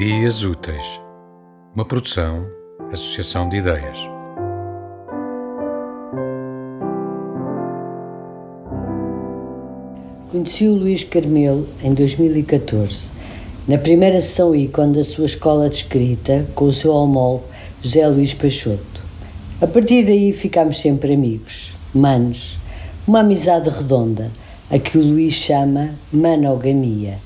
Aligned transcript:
Ideias 0.00 0.42
Úteis, 0.42 0.82
uma 1.74 1.84
produção, 1.84 2.46
associação 2.90 3.46
de 3.50 3.58
ideias. 3.58 3.98
Conheci 10.30 10.66
o 10.68 10.74
Luís 10.74 11.04
Carmelo 11.04 11.68
em 11.84 11.92
2014, 11.92 13.12
na 13.68 13.76
primeira 13.76 14.22
sessão 14.22 14.54
ícone 14.54 14.94
da 14.94 15.04
sua 15.04 15.26
escola 15.26 15.68
de 15.68 15.76
escrita, 15.76 16.46
com 16.54 16.64
o 16.64 16.72
seu 16.72 16.92
homólogo 16.92 17.44
José 17.82 18.08
Luís 18.08 18.32
Peixoto. 18.32 19.04
A 19.60 19.66
partir 19.66 20.06
daí 20.06 20.32
ficámos 20.32 20.80
sempre 20.80 21.12
amigos, 21.12 21.74
manos, 21.92 22.58
uma 23.06 23.20
amizade 23.20 23.68
redonda, 23.68 24.30
a 24.70 24.78
que 24.78 24.96
o 24.96 25.02
Luís 25.02 25.34
chama 25.34 25.90
manogamia. 26.10 27.18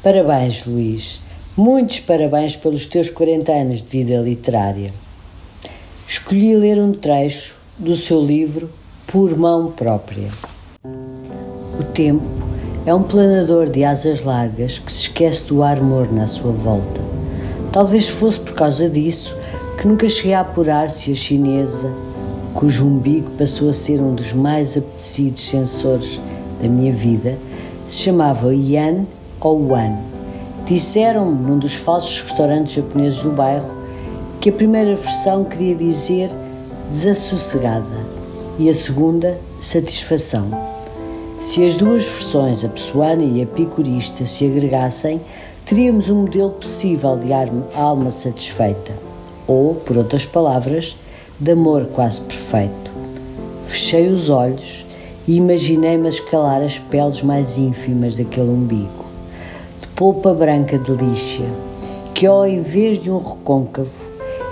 Parabéns, 0.00 0.64
Luís. 0.64 1.23
Muitos 1.56 2.00
parabéns 2.00 2.56
pelos 2.56 2.84
teus 2.84 3.08
40 3.08 3.52
anos 3.52 3.80
de 3.80 3.88
vida 3.88 4.20
literária. 4.20 4.90
Escolhi 6.08 6.56
ler 6.56 6.80
um 6.80 6.92
trecho 6.92 7.56
do 7.78 7.94
seu 7.94 8.20
livro 8.20 8.68
Por 9.06 9.38
Mão 9.38 9.70
Própria. 9.70 10.30
O 11.78 11.84
tempo 11.94 12.24
é 12.84 12.92
um 12.92 13.04
planador 13.04 13.70
de 13.70 13.84
asas 13.84 14.24
largas 14.24 14.80
que 14.80 14.92
se 14.92 15.02
esquece 15.02 15.44
do 15.44 15.62
ar 15.62 15.80
morno 15.80 16.20
à 16.20 16.26
sua 16.26 16.50
volta. 16.50 17.00
Talvez 17.70 18.08
fosse 18.08 18.40
por 18.40 18.54
causa 18.54 18.90
disso 18.90 19.36
que 19.80 19.86
nunca 19.86 20.08
cheguei 20.08 20.34
a 20.34 20.40
apurar 20.40 20.90
se 20.90 21.12
a 21.12 21.14
chinesa, 21.14 21.94
cujo 22.52 22.84
umbigo 22.84 23.30
passou 23.38 23.68
a 23.68 23.72
ser 23.72 24.00
um 24.00 24.12
dos 24.12 24.32
mais 24.32 24.76
apetecidos 24.76 25.48
sensores 25.48 26.20
da 26.60 26.66
minha 26.66 26.92
vida, 26.92 27.38
se 27.86 27.98
chamava 27.98 28.52
Yan 28.52 29.04
ou 29.40 29.68
Wan 29.68 30.13
Disseram-me 30.66 31.46
num 31.46 31.58
dos 31.58 31.74
falsos 31.74 32.22
restaurantes 32.22 32.72
japoneses 32.72 33.22
do 33.22 33.30
bairro 33.30 33.68
que 34.40 34.48
a 34.48 34.52
primeira 34.52 34.94
versão 34.94 35.44
queria 35.44 35.74
dizer 35.74 36.30
desassossegada 36.88 37.84
e 38.58 38.70
a 38.70 38.72
segunda 38.72 39.38
satisfação. 39.60 40.48
Se 41.38 41.62
as 41.62 41.76
duas 41.76 42.04
versões, 42.04 42.64
a 42.64 42.68
pessoana 42.70 43.22
e 43.22 43.42
a 43.42 43.46
picurista, 43.46 44.24
se 44.24 44.46
agregassem, 44.46 45.20
teríamos 45.66 46.08
um 46.08 46.22
modelo 46.22 46.52
possível 46.52 47.18
de 47.18 47.30
alma 47.74 48.10
satisfeita, 48.10 48.92
ou, 49.46 49.74
por 49.74 49.98
outras 49.98 50.24
palavras, 50.24 50.96
de 51.38 51.52
amor 51.52 51.88
quase 51.92 52.22
perfeito. 52.22 52.90
Fechei 53.66 54.08
os 54.08 54.30
olhos 54.30 54.86
e 55.28 55.36
imaginei-me 55.36 56.08
escalar 56.08 56.62
as 56.62 56.78
peles 56.78 57.22
mais 57.22 57.58
ínfimas 57.58 58.16
daquele 58.16 58.48
umbigo 58.48 59.13
polpa 59.94 60.34
branca 60.34 60.76
de 60.76 60.90
lixa, 60.90 61.44
que 62.12 62.26
ao 62.26 62.44
invés 62.44 62.98
de 62.98 63.12
um 63.12 63.18
recôncavo, 63.18 63.92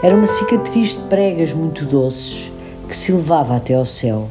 era 0.01 0.15
uma 0.15 0.27
cicatriz 0.27 0.91
de 0.91 1.01
pregas 1.09 1.53
muito 1.53 1.85
doces 1.85 2.53
que 2.89 2.97
se 2.97 3.11
levava 3.11 3.57
até 3.57 3.75
ao 3.75 3.85
céu. 3.85 4.29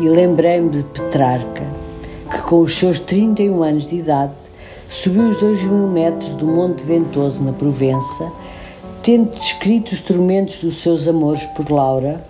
E 0.00 0.08
lembrei-me 0.08 0.70
de 0.70 0.82
Petrarca, 0.82 1.64
que 2.28 2.42
com 2.42 2.62
os 2.62 2.76
seus 2.76 2.98
31 2.98 3.62
anos 3.62 3.88
de 3.88 3.96
idade 3.96 4.32
subiu 4.88 5.28
os 5.28 5.36
dois 5.36 5.62
mil 5.62 5.86
metros 5.86 6.34
do 6.34 6.46
Monte 6.46 6.84
Ventoso 6.84 7.44
na 7.44 7.52
Provença, 7.52 8.28
tendo 9.04 9.30
descrito 9.30 9.92
os 9.92 10.00
tormentos 10.00 10.60
dos 10.62 10.82
seus 10.82 11.06
amores 11.06 11.46
por 11.54 11.70
Laura 11.70 12.26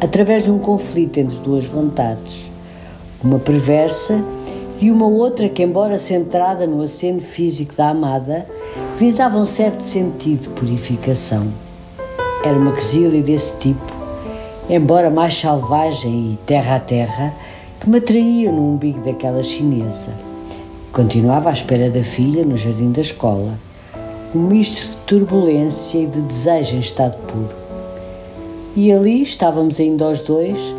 através 0.00 0.44
de 0.44 0.52
um 0.52 0.58
conflito 0.60 1.18
entre 1.18 1.36
duas 1.38 1.64
vontades, 1.64 2.48
uma 3.24 3.40
perversa 3.40 4.24
e 4.80 4.90
uma 4.90 5.06
outra 5.06 5.48
que, 5.48 5.62
embora 5.62 5.98
centrada 5.98 6.66
no 6.66 6.82
aceno 6.82 7.20
físico 7.20 7.74
da 7.74 7.90
amada, 7.90 8.46
visava 8.96 9.38
um 9.38 9.46
certo 9.46 9.80
sentido 9.80 10.42
de 10.42 10.48
purificação. 10.50 11.48
Era 12.44 12.56
uma 12.56 12.72
quesilha 12.72 13.20
desse 13.20 13.56
tipo, 13.58 13.92
embora 14.70 15.10
mais 15.10 15.34
selvagem 15.34 16.32
e 16.32 16.38
terra 16.46 16.76
a 16.76 16.80
terra, 16.80 17.34
que 17.80 17.90
me 17.90 17.98
atraía 17.98 18.52
no 18.52 18.74
umbigo 18.74 19.00
daquela 19.00 19.42
chinesa. 19.42 20.12
Continuava 20.92 21.50
à 21.50 21.52
espera 21.52 21.90
da 21.90 22.02
filha 22.02 22.44
no 22.44 22.56
jardim 22.56 22.90
da 22.92 23.00
escola, 23.00 23.58
um 24.34 24.40
misto 24.40 24.90
de 24.90 24.96
turbulência 24.98 25.98
e 25.98 26.06
de 26.06 26.22
desejo 26.22 26.76
em 26.76 26.80
estado 26.80 27.16
puro. 27.26 27.56
E 28.76 28.92
ali 28.92 29.22
estávamos 29.22 29.80
ainda 29.80 30.08
os 30.08 30.20
dois, 30.22 30.74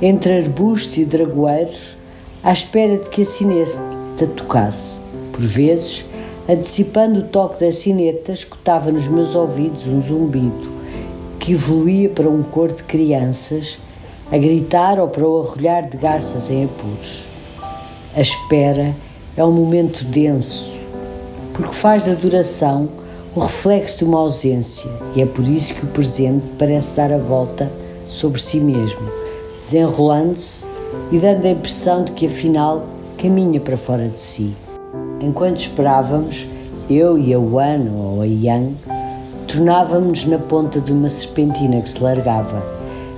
entre 0.00 0.38
arbustos 0.38 0.98
e 0.98 1.04
dragoeiros, 1.04 1.97
à 2.42 2.52
espera 2.52 2.98
de 2.98 3.08
que 3.08 3.22
a 3.22 3.24
sineta 3.24 4.26
tocasse. 4.36 5.00
Por 5.32 5.42
vezes, 5.42 6.04
antecipando 6.48 7.20
o 7.20 7.24
toque 7.24 7.64
da 7.64 7.70
sineta, 7.70 8.32
escutava 8.32 8.90
nos 8.90 9.06
meus 9.08 9.34
ouvidos 9.34 9.86
um 9.86 10.00
zumbido 10.00 10.78
que 11.38 11.52
evoluía 11.52 12.08
para 12.08 12.28
um 12.28 12.42
cor 12.42 12.72
de 12.72 12.82
crianças 12.82 13.78
a 14.30 14.36
gritar 14.36 14.98
ou 14.98 15.08
para 15.08 15.26
o 15.26 15.40
arrulhar 15.40 15.88
de 15.88 15.96
garças 15.96 16.50
em 16.50 16.64
apuros. 16.64 17.24
A 18.14 18.20
espera 18.20 18.94
é 19.36 19.44
um 19.44 19.52
momento 19.52 20.04
denso, 20.04 20.76
porque 21.54 21.74
faz 21.74 22.04
da 22.04 22.14
duração 22.14 22.88
o 23.34 23.40
reflexo 23.40 23.98
de 23.98 24.04
uma 24.04 24.18
ausência, 24.18 24.90
e 25.14 25.22
é 25.22 25.26
por 25.26 25.46
isso 25.46 25.74
que 25.74 25.84
o 25.84 25.88
presente 25.88 26.44
parece 26.58 26.96
dar 26.96 27.12
a 27.12 27.18
volta 27.18 27.72
sobre 28.06 28.40
si 28.40 28.58
mesmo, 28.58 29.00
desenrolando-se 29.58 30.66
e 31.10 31.18
dando 31.18 31.46
a 31.46 31.50
impressão 31.50 32.04
de 32.04 32.12
que 32.12 32.26
afinal 32.26 32.84
caminha 33.16 33.60
para 33.60 33.76
fora 33.76 34.08
de 34.08 34.20
si. 34.20 34.54
Enquanto 35.20 35.58
esperávamos, 35.58 36.46
eu 36.88 37.18
e 37.18 37.34
a 37.34 37.38
Wan 37.38 37.90
ou 37.92 38.22
a 38.22 38.26
Yang 38.26 38.76
tornávamos 39.46 40.24
na 40.26 40.38
ponta 40.38 40.80
de 40.80 40.92
uma 40.92 41.08
serpentina 41.08 41.80
que 41.80 41.88
se 41.88 42.02
largava, 42.02 42.62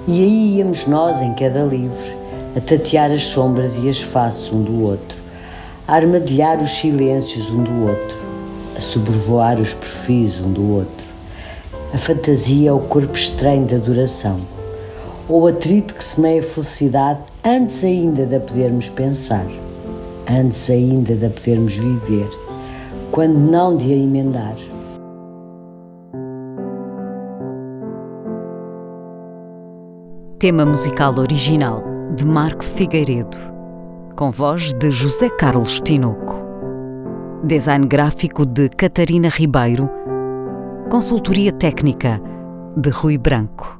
e 0.07 0.23
aí 0.23 0.57
íamos 0.57 0.87
nós 0.87 1.21
em 1.21 1.35
queda 1.35 1.63
livre, 1.63 2.17
a 2.57 2.61
tatear 2.61 3.11
as 3.11 3.23
sombras 3.25 3.77
e 3.77 3.89
as 3.89 4.01
faces 4.01 4.53
um 4.53 4.63
do 4.63 4.83
outro, 4.83 5.21
a 5.87 5.95
armadilhar 5.95 6.63
os 6.63 6.71
silêncios 6.71 7.51
um 7.51 7.63
do 7.63 7.89
outro, 7.89 8.19
a 8.77 8.81
sobrevoar 8.81 9.61
os 9.61 9.75
perfis 9.75 10.41
um 10.41 10.53
do 10.53 10.77
outro. 10.77 11.07
A 11.93 11.99
fantasia 11.99 12.71
é 12.71 12.73
o 12.73 12.79
corpo 12.79 13.17
estranho 13.17 13.67
da 13.67 13.77
duração 13.77 14.41
ou 15.31 15.47
atrito 15.47 15.95
que 15.95 16.03
semeia 16.03 16.43
felicidade 16.43 17.21
antes 17.45 17.85
ainda 17.85 18.27
de 18.27 18.35
a 18.35 18.41
podermos 18.41 18.89
pensar, 18.89 19.47
antes 20.29 20.69
ainda 20.69 21.15
de 21.15 21.25
a 21.25 21.31
podermos 21.31 21.77
viver, 21.77 22.29
quando 23.13 23.39
não 23.39 23.77
de 23.77 23.93
a 23.93 23.97
emendar. 23.97 24.57
Tema 30.41 30.67
musical 30.67 31.17
original 31.17 31.85
de 32.17 32.27
Marco 32.27 32.65
Figueiredo, 32.65 33.37
com 34.17 34.33
voz 34.33 34.73
de 34.73 34.91
José 34.91 35.31
Carlos 35.31 35.81
Tinoco. 35.81 36.41
Design 37.45 37.87
gráfico 37.87 38.45
de 38.45 38.69
Catarina 38.69 39.29
Ribeiro. 39.29 39.89
Consultoria 40.91 41.53
técnica 41.53 42.21
de 42.77 42.91
Rui 42.91 43.17
Branco. 43.17 43.80